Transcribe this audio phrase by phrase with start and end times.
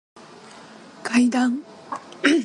[1.03, 1.61] 階段